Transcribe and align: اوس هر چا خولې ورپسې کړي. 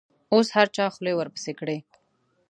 اوس 0.33 0.47
هر 0.55 0.67
چا 0.75 0.85
خولې 0.93 1.13
ورپسې 1.15 1.51
کړي. 1.59 1.77